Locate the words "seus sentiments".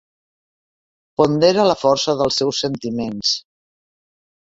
2.43-3.39